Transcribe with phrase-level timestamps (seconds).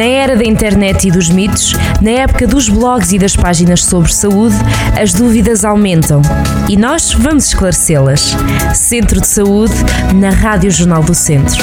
[0.00, 4.10] Na era da internet e dos mitos, na época dos blogs e das páginas sobre
[4.10, 4.54] saúde,
[4.98, 6.22] as dúvidas aumentam.
[6.70, 8.34] E nós vamos esclarecê-las.
[8.74, 9.74] Centro de Saúde,
[10.14, 11.62] na Rádio Jornal do Centro.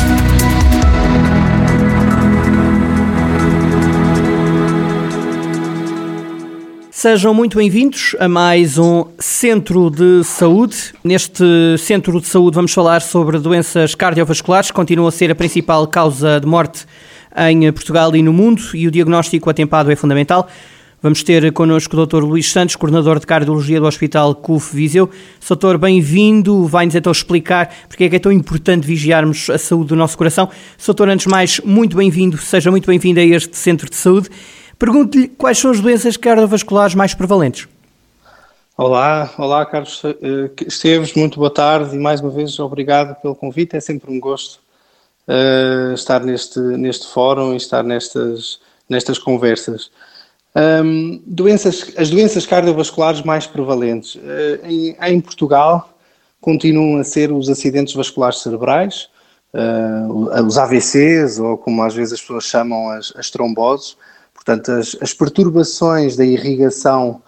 [6.92, 10.76] Sejam muito bem-vindos a mais um Centro de Saúde.
[11.04, 11.44] Neste
[11.80, 16.40] Centro de Saúde vamos falar sobre doenças cardiovasculares, que continuam a ser a principal causa
[16.40, 16.86] de morte
[17.36, 20.48] em Portugal e no mundo e o diagnóstico atempado é fundamental.
[21.00, 22.24] Vamos ter connosco o Dr.
[22.24, 25.08] Luís Santos, coordenador de cardiologia do Hospital CUF Viseu.
[25.48, 26.66] Doutor, bem-vindo.
[26.66, 30.50] Vai-nos então explicar porque é que é tão importante vigiarmos a saúde do nosso coração.
[30.84, 32.36] Doutor, antes de mais, muito bem-vindo.
[32.38, 34.30] Seja muito bem-vindo a este Centro de Saúde.
[34.80, 37.68] Pergunto-lhe quais são as doenças cardiovasculares mais prevalentes.
[38.76, 43.76] Olá, olá Carlos eh, Esteves, muito boa tarde e mais uma vez obrigado pelo convite.
[43.76, 44.60] É sempre um gosto
[45.28, 48.60] uh, estar neste, neste fórum e estar nestas,
[48.90, 49.92] nestas conversas.
[50.56, 54.20] Um, doenças, as doenças cardiovasculares mais prevalentes uh,
[54.64, 55.94] em, em, Portugal
[56.42, 59.08] continuam a ser os acidentes vasculares cerebrais,
[59.54, 63.98] uh, os AVCs, ou como às vezes as pessoas chamam as, as tromboses.
[64.34, 67.22] Portanto, as, as perturbações da irrigação,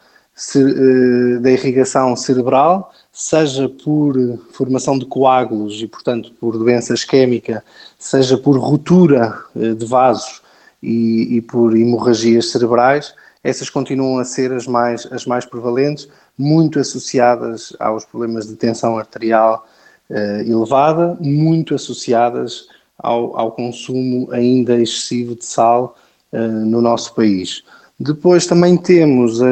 [1.42, 4.16] da irrigação cerebral seja por
[4.54, 7.62] formação de coágulos e, portanto, por doença isquémica,
[7.98, 10.42] seja por ruptura eh, de vasos
[10.82, 16.80] e, e, por hemorragias cerebrais, essas continuam a ser as mais, as mais prevalentes, muito
[16.80, 19.68] associadas aos problemas de tensão arterial
[20.10, 25.98] eh, elevada, muito associadas ao, ao, consumo ainda excessivo de sal
[26.32, 27.66] eh, no nosso país.
[28.00, 29.46] Depois também temos a,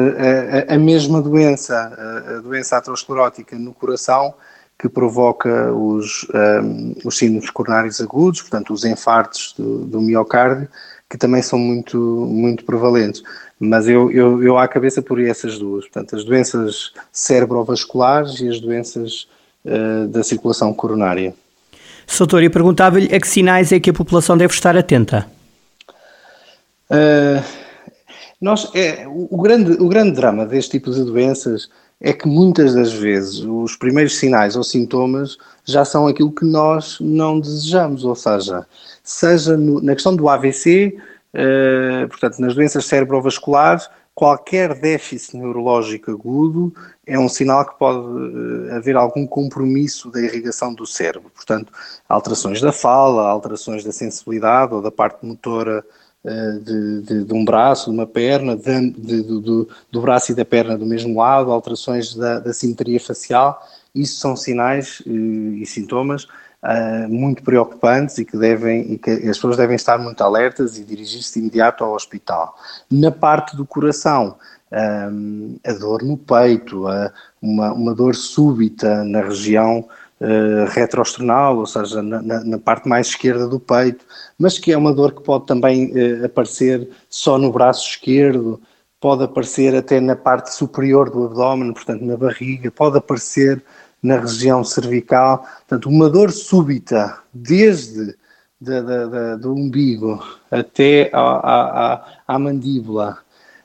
[0.70, 4.32] a, a mesma doença, a, a, doença aterosclerótica no coração,
[4.78, 6.26] que provoca os,
[6.62, 10.68] um, os síndromes coronários agudos, portanto os infartos do, do, miocárdio,
[11.10, 13.22] que também são muito, muito prevalentes.
[13.60, 18.60] Mas eu, eu, eu à cabeça por essas duas, portanto as doenças cerebrovasculares e as
[18.60, 19.28] doenças
[19.64, 21.34] uh, da circulação coronária.
[22.06, 25.26] Soutor, eu perguntava-lhe a que sinais é que a população deve estar atenta?
[26.88, 27.42] Uh,
[28.40, 31.68] nós, é, o, o, grande, o grande drama deste tipo de doenças
[32.00, 36.98] é que muitas das vezes os primeiros sinais ou sintomas já são aquilo que nós
[37.00, 38.66] não desejamos, ou seja,
[39.02, 40.96] seja no, na questão do AVC,
[41.34, 43.88] eh, portanto, nas doenças cerebrovasculares,
[44.18, 46.74] qualquer déficit neurológico agudo
[47.06, 51.30] é um sinal que pode uh, haver algum compromisso da irrigação do cérebro.
[51.30, 51.72] Portanto,
[52.08, 55.92] alterações da fala, alterações da sensibilidade ou da parte motora eh,
[56.62, 60.76] de, de, de, um braço, de uma perna, de, do, do, braço e da perna
[60.76, 63.62] do mesmo lado, alterações da, da simetria facial,
[63.94, 69.10] isso são sinais e, eh, e sintomas uh, muito preocupantes e que, devem, e que
[69.10, 72.56] as pessoas devem estar muito alertas e dirigir-se imediato ao hospital.
[72.90, 74.36] Na parte do coração,
[74.70, 76.84] um, a dor no peito,
[77.40, 79.88] uma, uma dor súbita na região
[80.20, 84.04] uh, ou seja, na, na, na, parte mais esquerda do peito,
[84.38, 88.60] mas que é uma dor que pode também uh, aparecer só no braço esquerdo,
[89.00, 93.62] pode aparecer até na parte superior do abdômen, portanto na barriga, pode aparecer
[94.02, 98.16] na região cervical, portanto uma dor súbita desde
[98.60, 100.20] da, da, da, do umbigo
[100.50, 103.18] até à, mandíbula,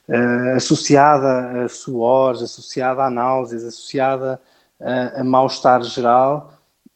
[0.08, 4.40] uh, associada a suores, associada a náuseas, associada
[4.80, 6.54] a mal-estar geral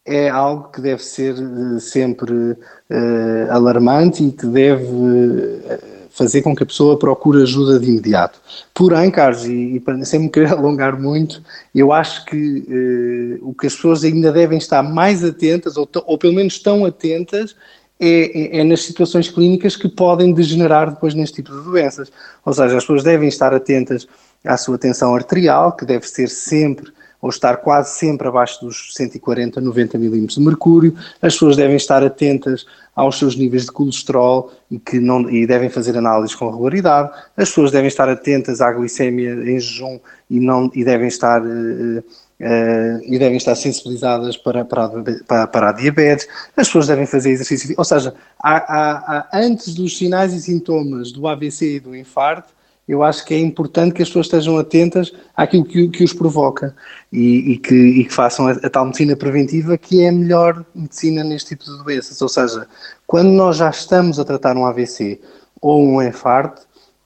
[0.08, 6.56] é algo que deve ser uh, sempre uh, alarmante e que deve uh, fazer com
[6.56, 8.40] que a pessoa procure ajuda de imediato.
[8.74, 11.44] Porém, Carlos, e, e para sem me querer alongar muito,
[11.76, 16.34] eu acho que o que as pessoas ainda devem estar mais atentas, ou, ou pelo
[16.34, 17.54] menos tão atentas,
[18.00, 22.12] é, é, é, nas situações clínicas que podem degenerar depois neste tipo de doenças.
[22.46, 24.08] Ou seja, as pessoas devem estar atentas
[24.46, 29.59] à sua tensão arterial, que deve ser sempre ou estar quase sempre abaixo dos 140,
[29.59, 30.95] 90 milímetros de mercúrio.
[31.22, 35.69] As pessoas devem estar atentas aos seus níveis de colesterol e, que não, e devem
[35.69, 37.09] fazer análises com regularidade.
[37.35, 39.99] As pessoas devem estar atentas à glicemia em jejum
[40.29, 41.41] e, não, e devem estar...
[41.41, 42.03] Uh,
[42.40, 44.90] Uh, e devem estar sensibilizadas para, para,
[45.28, 49.73] para, para, a diabetes, as pessoas devem fazer exercício, ou seja, há, há, há, antes
[49.73, 52.53] dos sinais e sintomas do AVC e do infarto,
[52.87, 56.73] eu acho que é importante que as pessoas estejam atentas àquilo que, que os provoca
[57.11, 60.66] e, e, que, e que, façam a, a, tal medicina preventiva que é a melhor
[60.73, 62.22] medicina neste tipo de doenças.
[62.22, 62.66] Ou seja,
[63.05, 65.19] quando nós já estamos a tratar um AVC
[65.61, 66.61] ou um infarto,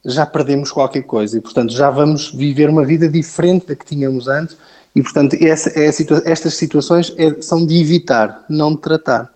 [0.05, 4.27] já perdemos qualquer coisa e, portanto, já vamos viver uma vida diferente da que tínhamos
[4.27, 4.57] antes
[4.95, 9.31] e, portanto, essa, é situa estas situações é, são de evitar, não de tratar.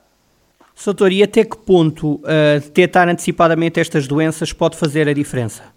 [0.84, 5.75] Doutor, e até que ponto uh, detectar antecipadamente estas doenças pode fazer a diferença?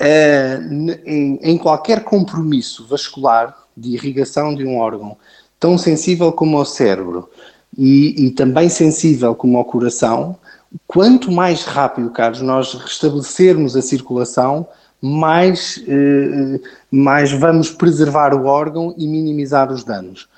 [0.00, 5.16] Uh, em, em, qualquer compromisso vascular de irrigação de um órgão
[5.60, 7.30] tão sensível como o cérebro
[7.78, 10.36] e, e também sensível como o coração,
[10.88, 14.66] quanto mais rápido, Carlos, nós restabelecermos a circulação,
[15.00, 16.60] mais, uh,
[16.90, 20.28] mais vamos preservar o órgão e minimizar os danos.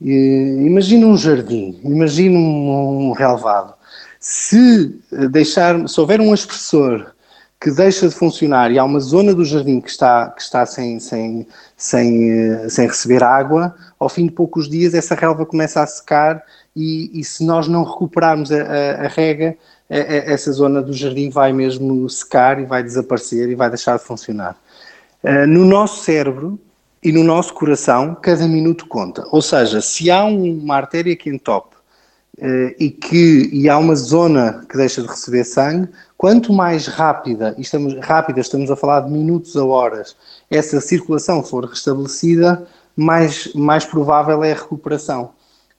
[0.00, 3.74] Imagina um jardim, imagina um, relevado.
[4.20, 4.94] Se,
[5.30, 7.12] deixar, se houver um expressor
[7.60, 11.00] que deixa de funcionar e há uma zona do jardim que está, que está sem,
[11.00, 11.46] sem,
[11.76, 16.42] sem, eh, sem receber água, ao fim de poucos dias essa relva começa a secar
[16.76, 19.56] e, e se nós não recuperarmos a, a, a rega,
[19.90, 24.04] a, essa zona do jardim vai mesmo secar e vai desaparecer e vai deixar de
[24.04, 24.56] funcionar.
[25.48, 26.60] No nosso cérebro,
[27.02, 29.24] e no nosso coração, cada minuto conta.
[29.30, 31.67] Ou seja, se há uma artéria que entope
[32.78, 37.62] e que e há uma zona que deixa de receber sangue, quanto mais rápida, e
[37.62, 40.16] estamos, rápida, estamos a falar de minutos a horas,
[40.50, 45.30] essa circulação for restabelecida, mais, mais provável é a recuperação.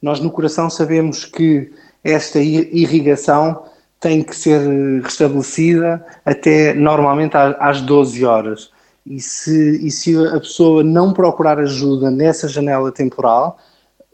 [0.01, 1.71] Nós no coração sabemos que
[2.03, 3.63] esta irrigação
[3.99, 4.61] tem que ser
[5.01, 8.71] restabelecida até normalmente às 12 horas
[9.05, 13.57] e se, e se a pessoa não procurar ajuda nessa janela temporal,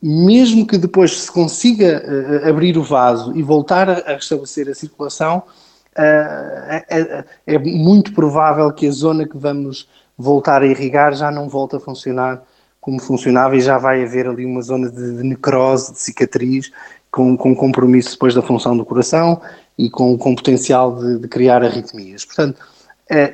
[0.01, 5.37] mesmo que depois se consiga uh, abrir o vaso e voltar a, restabelecer a circulação,
[5.37, 9.87] uh, é, muito provável que a zona que vamos
[10.17, 12.41] voltar a irrigar já não volte a funcionar
[12.79, 16.71] como funcionava e já vai haver ali uma zona de, de necrose, de cicatriz,
[17.09, 19.41] com, com compromisso depois da função do coração
[19.77, 22.23] e com, com potencial de, de criar arritmias.
[22.23, 22.59] Portanto,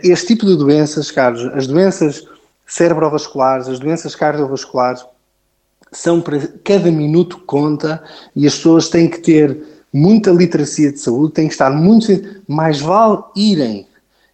[0.04, 2.26] este tipo de doenças, Carlos, as doenças
[2.66, 5.06] cerebrovasculares, as doenças cardiovasculares,
[5.92, 8.02] são para cada minuto conta
[8.36, 9.62] e as pessoas têm que ter
[9.92, 12.08] muita literacia de saúde, têm que estar muito.
[12.48, 13.88] Mais vale irem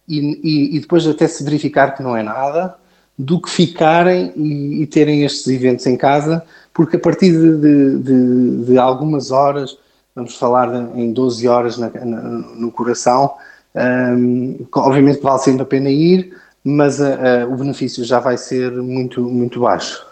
[0.08, 2.76] e, e, e depois até se verificar que não é nada,
[3.18, 7.98] do que ficarem e, e terem estes eventos em casa, porque a partir de, de,
[7.98, 9.76] de, de algumas horas,
[10.14, 13.34] vamos falar em 12 horas na, na, no coração,
[13.74, 16.32] um, obviamente vale sempre a pena ir,
[16.62, 20.07] mas a, a, o benefício já vai ser muito, muito baixo.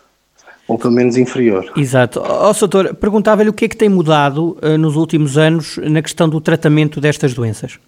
[0.69, 1.73] Ou pelo menos inferior.
[1.77, 2.21] Exato.
[2.21, 6.29] Ó, oh, perguntava-lhe o que é que tem mudado uh, nos últimos anos na questão
[6.29, 7.79] do tratamento destas doenças.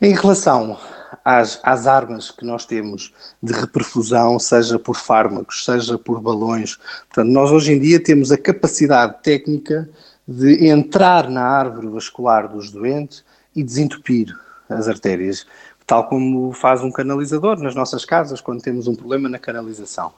[0.00, 0.78] Em relação
[1.24, 6.78] às, às, armas que nós temos de reperfusão, seja por fármacos, seja por balões.
[7.08, 9.88] Portanto, nós hoje em dia temos a capacidade técnica
[10.26, 13.24] de entrar na árvore vascular dos doentes
[13.56, 14.34] e desentupir
[14.68, 15.46] as artérias,
[15.86, 20.12] tal como faz um canalizador nas nossas casas quando temos um problema na canalização.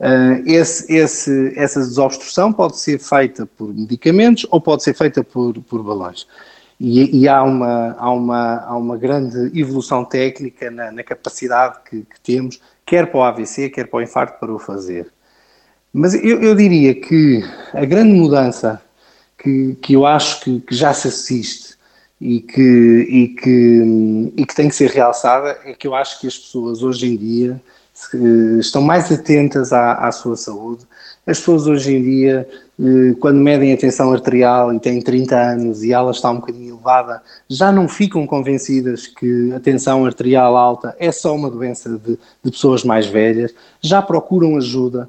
[0.00, 5.54] Uh, esse, esse, essa desobstrução pode ser feita por medicamentos ou pode ser feita por,
[5.62, 6.26] por balões.
[6.80, 12.02] E, e há, uma, há, uma, há uma grande evolução técnica na, na capacidade que,
[12.02, 15.10] que, temos, quer para o AVC, quer para o infarto, para o fazer.
[15.92, 18.82] Mas eu, eu diria que a grande mudança
[19.38, 21.76] que, que eu acho que, que já se assiste
[22.20, 26.26] e que, e, que, e que tem que ser realçada é que eu acho que
[26.26, 27.62] as pessoas hoje em dia
[28.58, 30.84] estão mais atentas à, à sua saúde.
[31.26, 32.48] As pessoas hoje em dia,
[32.78, 36.74] eh, quando medem a tensão arterial e têm 30 anos e ela está um bocadinho
[36.74, 42.18] elevada, já não ficam convencidas que a tensão arterial alta é só uma doença de,
[42.42, 45.08] de pessoas mais velhas, já procuram ajuda.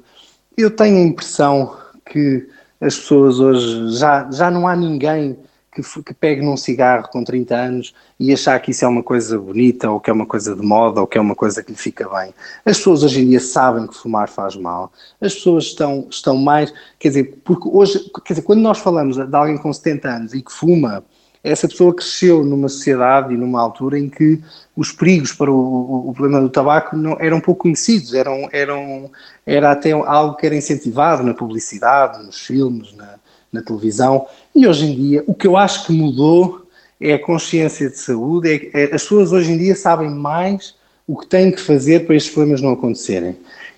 [0.56, 1.76] Eu tenho a impressão
[2.10, 2.48] que
[2.80, 5.36] as pessoas hoje já, já não há ninguém
[5.82, 9.38] que, que pegue num cigarro com 30 anos e achar que isso é uma coisa
[9.38, 11.78] bonita, ou que é uma coisa de moda, ou que é uma coisa que lhe
[11.78, 12.32] fica bem.
[12.64, 14.90] As pessoas hoje em dia sabem que fumar faz mal.
[15.20, 16.72] As pessoas estão, estão mais.
[16.98, 20.42] Quer dizer, porque hoje, quer dizer, quando nós falamos de alguém com 70 anos e
[20.42, 21.04] que fuma,
[21.46, 24.40] essa pessoa cresceu numa sociedade e numa altura em que
[24.76, 29.10] os perigos para o, o, problema do tabaco não, eram pouco conhecidos, eram, eram,
[29.46, 33.14] era até algo que era incentivado na publicidade, nos filmes, na,
[33.52, 34.26] na televisão.
[34.54, 36.66] E hoje em dia, o que eu acho que mudou
[37.00, 38.70] é a consciência de saúde.
[38.74, 40.74] É, é, as pessoas hoje em dia sabem mais
[41.06, 43.36] o que têm que fazer para estes problemas não acontecerem.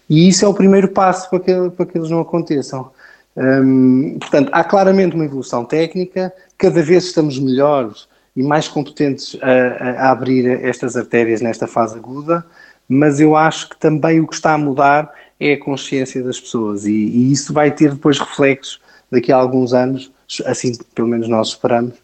[0.09, 2.91] E isso é o primeiro passo para que, para que eles não aconteçam.
[4.21, 10.11] Portanto, há claramente uma evolução técnica, cada vez estamos melhores e mais competentes a, a,
[10.11, 12.45] abrir estas artérias nesta fase aguda,
[12.89, 16.85] mas eu acho que também o que está a mudar é a consciência das pessoas
[16.85, 18.81] e, e isso vai ter depois reflexos
[19.11, 20.11] daqui a alguns anos,
[20.45, 21.95] assim pelo menos nós esperamos,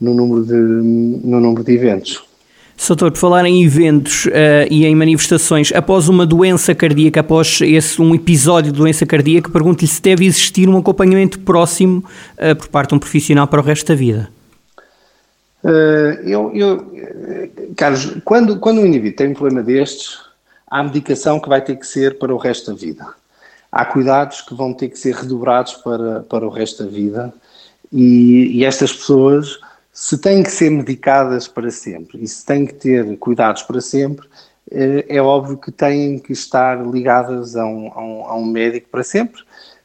[0.00, 2.22] no número de, no número de eventos.
[2.88, 4.30] Doutor, por falar em eventos uh,
[4.70, 9.86] e em manifestações, após uma doença cardíaca, após esse, um episódio de doença cardíaca, pergunto-lhe
[9.86, 12.04] se deve existir um acompanhamento próximo
[12.36, 14.28] uh, por parte de um profissional para o resto da vida.
[15.62, 16.92] Uh, eu, eu,
[17.76, 20.18] Carlos, quando, quando um indivíduo tem um problema destes,
[20.66, 23.06] há medicação que vai ter que ser para o resto da vida.
[23.70, 27.32] Há cuidados que vão ter que ser redobrados para, para o resto da vida
[27.92, 29.58] e, e estas pessoas
[29.92, 34.26] se têm que ser medicadas para sempre e se têm que ter cuidados para sempre,
[34.70, 38.88] eh, é óbvio que têm que estar ligadas a um, a um, a um médico
[38.90, 39.42] para sempre,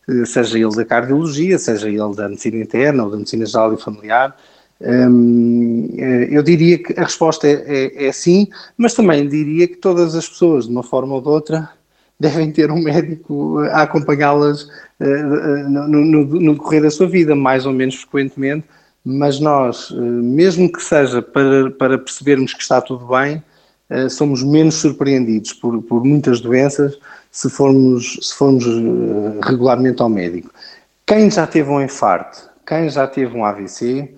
[0.09, 3.77] eh, seja ele da cardiologia, seja ele da medicina interna ou da medicina geral e
[3.77, 4.35] familiar.
[4.79, 8.47] Hum, eh, eu diria que a resposta é, é, é sim,
[8.77, 11.69] mas também diria que todas as pessoas, de uma forma ou de outra,
[12.19, 14.67] devem ter um médico a acompanhá-las
[14.99, 18.65] no, no, no decorrer da sua vida, mais ou menos frequentemente,
[19.09, 23.41] mas nós, eh, mesmo que seja para, para percebermos que está tudo bem,
[23.89, 26.99] eh, somos menos surpreendidos por, por muitas doenças
[27.31, 30.51] se formos, se formos eh, regularmente ao médico.
[31.05, 34.13] Quem já teve um infarto, quem já teve um AVC,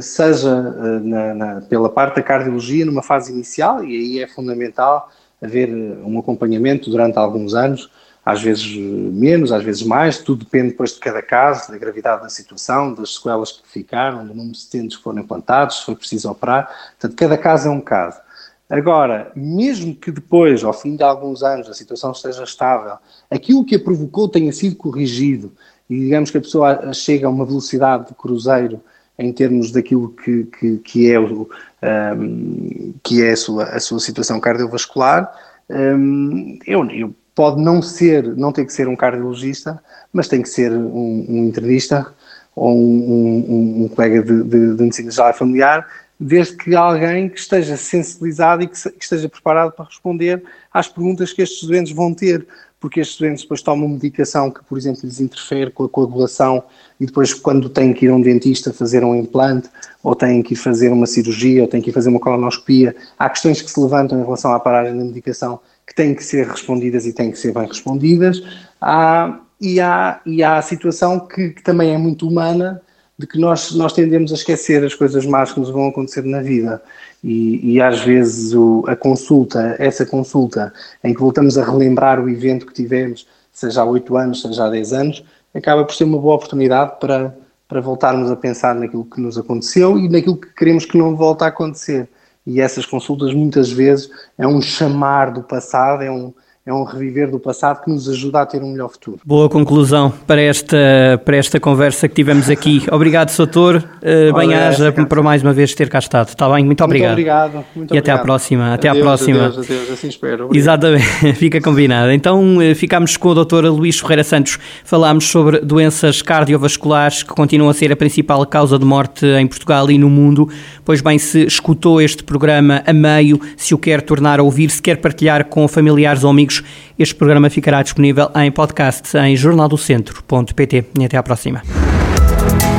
[0.00, 0.62] seja
[1.02, 5.10] na, na, pela parte da cardiologia numa fase inicial, e aí é fundamental
[5.42, 7.90] haver um acompanhamento durante alguns anos,
[8.28, 12.28] às vezes menos, às vezes mais, tudo depende depois de cada caso, da gravidade da
[12.28, 16.30] situação, das sequelas que ficaram, do número de stents que foram implantados, se foi preciso
[16.30, 18.20] operar, portanto, cada caso é um caso.
[18.68, 22.98] Agora, mesmo que depois, ao fim de alguns anos, a situação esteja estável,
[23.30, 25.50] aquilo que a provocou tenha sido corrigido
[25.88, 28.78] e digamos que a pessoa chega a uma velocidade de cruzeiro
[29.18, 31.48] em termos daquilo que, que, que é, o,
[31.82, 35.32] um, que é a, sua, a sua situação cardiovascular,
[35.70, 39.80] um, eu, eu pode não ser, não tem que ser um cardiologista,
[40.12, 42.12] mas tem que ser um, um internista
[42.56, 45.86] ou um, um, um colega de, de, de medicina geral familiar,
[46.18, 50.42] desde que alguém que esteja sensibilizado e que, que, esteja preparado para responder
[50.74, 52.44] às perguntas que estes doentes vão ter,
[52.80, 56.64] porque estes doentes depois tomam medicação que, por exemplo, lhes interfere com a coagulação
[56.98, 59.70] e depois quando têm que ir a um dentista fazer um implante,
[60.02, 63.30] ou têm que ir fazer uma cirurgia, ou têm que ir fazer uma colonoscopia, há
[63.30, 67.06] questões que se levantam em relação à paragem da medicação que têm que ser respondidas
[67.06, 68.42] e têm que ser bem respondidas.
[68.78, 72.82] Há, e, há, e há a situação que, que, também é muito humana
[73.18, 76.42] de que nós, nós tendemos a esquecer as coisas más que nos vão acontecer na
[76.42, 76.82] vida.
[77.24, 82.28] E, e às vezes o, a consulta, essa consulta em que voltamos a relembrar o
[82.28, 86.18] evento que tivemos, seja há 8 anos, seja há 10 anos, acaba por ser uma
[86.18, 87.34] boa oportunidade para,
[87.66, 91.44] para voltarmos a pensar naquilo que nos aconteceu e naquilo que queremos que não volte
[91.44, 92.08] a acontecer
[92.48, 96.32] e essas consultas muitas vezes é um chamar do passado, é um,
[96.68, 99.18] é um reviver do passado que nos ajuda a ter um melhor futuro.
[99.24, 100.76] Boa conclusão para esta,
[101.24, 102.84] para esta conversa que tivemos aqui.
[102.92, 103.82] Obrigado, Soutor.
[104.02, 106.28] Uh, Bem-aja para mais uma vez ter cá estado.
[106.28, 106.66] Está bem?
[106.66, 107.16] Muito obrigado.
[107.16, 107.64] Muito obrigado.
[107.74, 108.74] Muito e até à próxima.
[108.74, 109.46] Até adeus, à próxima.
[109.46, 110.44] Adeus, adeus, assim espero.
[110.44, 110.56] Obrigado.
[110.56, 112.12] Exatamente, fica combinado.
[112.12, 113.64] Então eh, ficamos com o Dr.
[113.68, 114.58] Luís Ferreira Santos.
[114.84, 119.90] Falámos sobre doenças cardiovasculares que continuam a ser a principal causa de morte em Portugal
[119.90, 120.46] e no mundo.
[120.84, 124.82] Pois bem, se escutou este programa a meio, se o quer tornar a ouvir, se
[124.82, 126.57] quer partilhar com familiares ou amigos,
[126.98, 130.84] este programa ficará disponível em podcast em jornaldocentro.pt.
[130.98, 131.62] E até à próxima.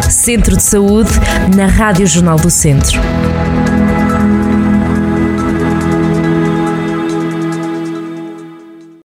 [0.09, 1.11] Centro de Saúde,
[1.55, 2.99] na Rádio Jornal do Centro.